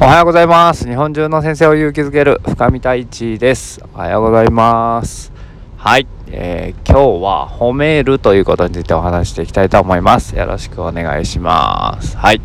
[0.00, 0.86] おはようございます。
[0.86, 3.80] 日本中の先生を勇気づける深見太一です。
[3.94, 5.32] おはようございます。
[5.76, 10.36] はい、えー、今日は褒めるということについてお話していきたいと思います。
[10.36, 12.16] よろしくお願いします。
[12.16, 12.40] はい。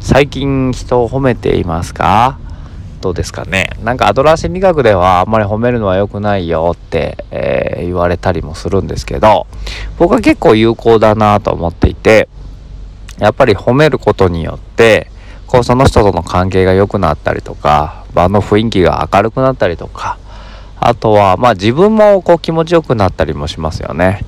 [0.00, 2.38] 最近人を褒めていますか？
[3.00, 3.70] どうですかね？
[3.82, 9.46] なんかアドラー心理学ではあんまり褒めるのは良くないよって、えー、言われたりもするんですけど
[9.98, 12.28] 僕は結構有効だなと思っていて
[13.18, 15.10] やっぱり褒めることによって
[15.54, 20.18] こうその人との関係が良くなったりとか場の雰囲気が明るくなったりとか
[20.80, 24.24] あとはまあ自分もこう気持ちよくなったりもしますよね。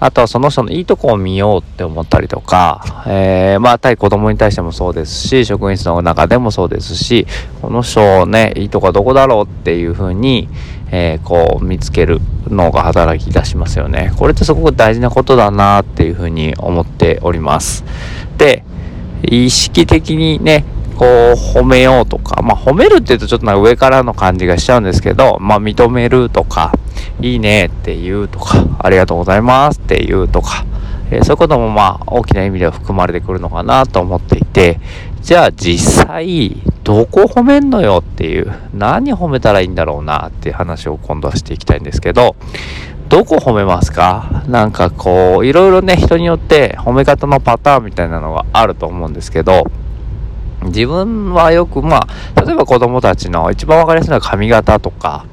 [0.00, 7.26] あとはその人のいいとこを見ようって思ったりとか、えー、まあ対子供に対してもそうですし職員室の中でもそうですし
[7.60, 10.48] この人ねいいとこはどこだろうっていうふうに、
[10.90, 17.84] えー、こう見つける脳が働き出しますよねこれってすごく大事なことだなっていうふうに思っております
[18.38, 18.64] で
[19.32, 20.64] 意識的にね、
[20.98, 26.72] こう褒めようとか、まあ褒めるって言うとちょっとなんか上からの感じがしちゃうんですけど、まあ認めるとか、
[27.20, 30.66] いいねって言うとか、ありがとうございますって言うとか、
[31.10, 34.80] えー、そういうこともまあ大きな意味では含まれてくるのかなと思っていて、
[35.22, 42.34] じゃあ実際どこ褒めんのよっていう、何褒めたらいいんだろうなっていう話を今度はしていきたいんですけど、
[43.08, 44.42] どこ褒めますか？
[44.48, 49.70] なんかこう、いろいろね、人によって褒め方のパターンみたいなのがあると思うんですけど、
[50.64, 55.26] 自分はよく、まあ、例えば子供たちの一番わかりやすいのは髪型とか、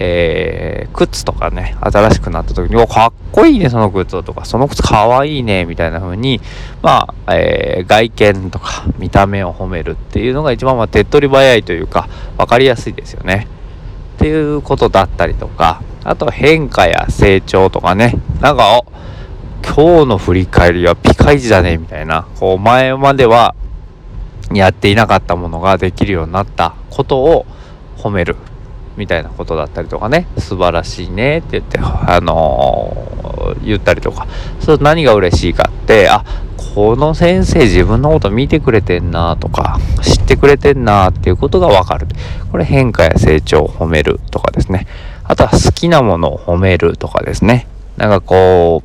[0.00, 6.40] えー、靴とかね、新しくなった時に、お、かっこいいね、その靴とか、その靴かわいいね、みたいな風に、
[6.82, 13.48] まあ、えー、外見とか見た目を褒めるっていうのが一番まあ手っ取り早いというか、わかりやすいですよね。
[14.16, 18.82] っていうことだったりとか、あと変化や成長とかね、なんか、
[19.64, 23.54] 今日の振り返りはピカイチだね、みたいな、こう前までは
[24.52, 27.46] やっていなかったものができるようになったことを
[27.96, 28.36] 褒める。
[28.98, 30.26] みたいなことだったりとかね。
[30.36, 31.38] 素晴らしいね。
[31.38, 34.26] って言ってあのー、言ったりとか。
[34.60, 36.24] それ何が嬉しいかってあ
[36.74, 42.06] この先生自分のこと見てくれてんなとか知ってくれてんなっていうことがわかる。
[42.52, 44.86] これ変化や成長を褒めるとかですね。
[45.24, 47.66] あとは好きなものを褒めるとかですね。
[47.96, 48.82] なんかこ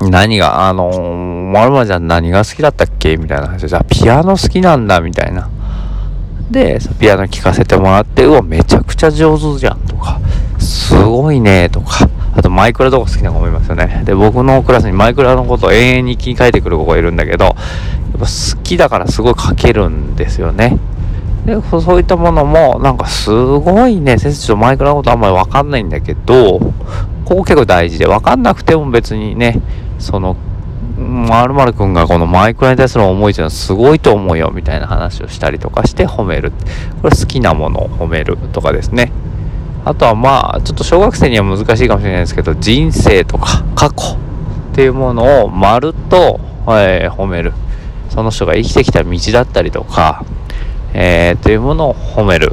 [0.00, 3.16] う何があのー、まるまるちゃん何が好きだったっけ？
[3.16, 5.48] みたいな話じゃあピアノ好きなんだみたいな。
[6.50, 10.20] でピアノ聴かせてもらってうわめちゃくちゃ上手じゃんとか
[10.58, 14.02] すごいねとかあとマイクラとか好きな子もいますよね。
[14.04, 17.54] で僕のクラスにマイクラのことを永遠に気に書いてくる子がいるんだけどやっ
[18.12, 20.78] ぱ好きだからすごい書けるんですよね。
[21.46, 29.60] でそういったものもなんかすごいね先生ちょっとマイクラのことあんまり分かんないんだけどここ結構大事で分かんなくても別にね
[29.98, 30.36] その
[31.16, 36.52] まるまるくんがこのマイクラに対する思いというのはすごいと思うよみたいな話をしたりとかして褒める。
[37.00, 39.10] これ好きなものを褒めるとかですね。
[39.84, 44.18] あとはまあ、ちょっと小学生には難しいかもしれないですけど、人生とか過去
[44.72, 47.52] っていうものをまるっと、えー、褒める。
[48.10, 50.24] その人が生きてきた道だったりとか、
[50.92, 52.52] えー、というものを褒める。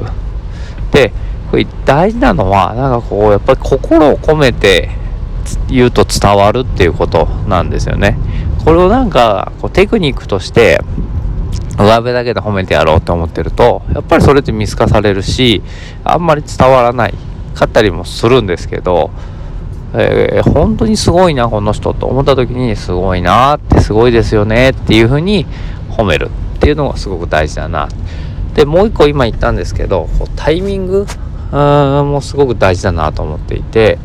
[0.92, 1.12] で、
[1.50, 4.90] これ大事なのは、なんかこう、やっぱり心を込めて
[5.68, 8.16] 言うと伝わるっていうことなんですよね。
[8.64, 10.80] これをなんかこうテクニックとして
[11.78, 15.62] 上辺だけで褒めてやろうと思ってるとやっぱりそれって見透かされるし
[16.04, 17.14] あんまり伝わらない
[17.54, 19.10] かったりもするんですけど、
[19.94, 25.46] えー、本当にすごいなこの人と思った時にすごいなってすごいですよねっていうふうに
[25.90, 27.88] 褒めるっていうのがすごく大事だな。
[28.54, 31.06] でもう一個今言ったんですけどこうタイミング
[31.52, 33.98] もすごく大事だなと思っていて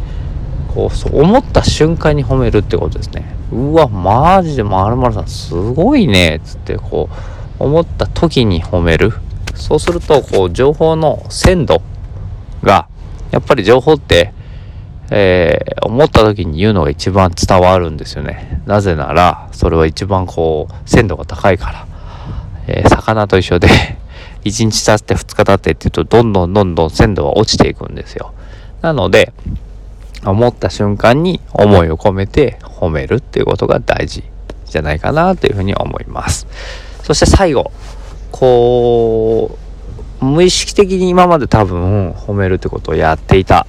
[0.73, 3.25] こう思った瞬間に褒めるってことですね。
[3.51, 6.39] うわマジでまるさんすごいね。
[6.43, 7.09] っつってこ
[7.59, 9.13] う思った時に褒める。
[9.55, 11.81] そうするとこう情報の鮮度
[12.63, 12.87] が
[13.31, 14.33] やっぱり情報って
[15.11, 18.61] えー、思った時に言うのが一番伝わるんですよね。
[18.65, 21.87] なぜならそれは一番こう鮮度が高いから、
[22.67, 23.67] えー、魚と一緒で
[24.45, 28.33] 1日経って2日経ってっていうとどんどんどんどん鮮度が落ちていくんですよ。
[28.81, 29.33] なので
[30.25, 34.23] 思った瞬間に思いを込めて褒めるっていうことが大事
[34.65, 36.47] じゃないかなというふうに思います。
[37.03, 37.71] そして最後、
[38.31, 39.57] こ
[40.21, 43.65] う、無意識的に今まで多分褒めるってことをやっていた。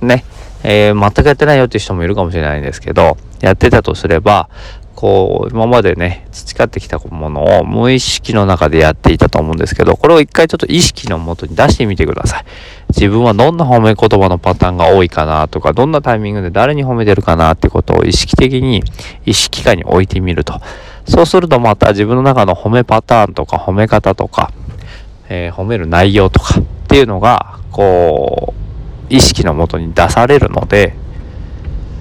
[0.00, 0.24] ね。
[0.64, 4.48] えー、全くやってないよっていう人もいるかもしれないんですけど、やってたとすれば、
[5.02, 12.44] こう、今までね、培ってきたものを無意識の中でやっていたと思うんですけど、これを一回ちょっと意識のもとに出してみてください。
[12.90, 18.84] 自分はどんな褒め言葉のパターンが多いかなとか、どんなタイミングで誰に褒めてるかなってことを意識的に
[19.26, 20.60] 意識下に置いてみると。
[21.04, 24.52] そうするとまた自分の中の褒めパターンとか褒め方とか、
[25.28, 28.54] えー、褒める内容とかっていうのがこ
[29.10, 30.94] う意識のもとに出されるので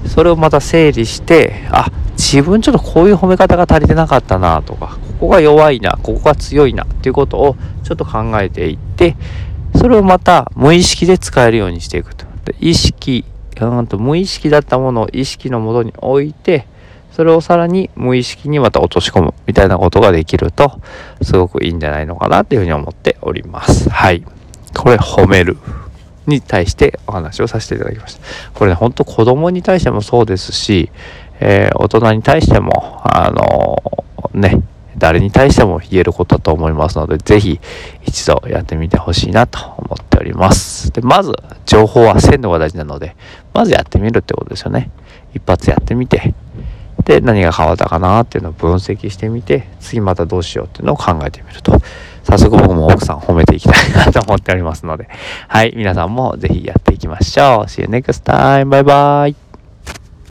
[0.08, 9.16] それをまた整理してあ自分ちょっとこういう褒め方が足りてなかったなとかここが弱いなここが強いなっていうことをちょっと考えていって
[9.76, 12.26] それをまた無意識で使えるようにしていくと。
[12.46, 13.26] で意識
[13.60, 16.66] うんと無意識だったものを意識のもとに置いて
[17.12, 20.82] それをさらに無意識にまた落とし込むみたいなことができると
[21.22, 23.90] すごくいいんじゃないのかなっていうふうに思っております。
[23.90, 24.24] はい。
[24.74, 25.58] これ褒める。
[26.32, 28.22] に対してお話をさせていただきました
[28.54, 30.92] これねほんと子供に対してもそうですし、
[31.40, 34.64] えー、大人に対してもあのー、ね
[34.98, 37.60] 誰に対しても言えることだと思いますので、ぜひ
[38.06, 40.92] 一度やってみてほしいなと思っております。
[40.92, 41.34] で、まず、
[41.66, 43.16] 情報は鮮度が大事なので、
[43.52, 44.92] まずやってみるってことですよね。
[45.34, 46.36] 一発やってみて、
[47.04, 51.82] で、何が変わったかなっていうのを分析してみて、次またどうしようっていうのを考えてみると、
[52.32, 55.10] 早速僕も奥さん褒めていきたいなと思っておりますので、
[55.50, 57.70] はい、皆さんもぜひやっていきましょう。
[57.70, 58.70] See you next time.
[58.70, 59.41] Bye bye.。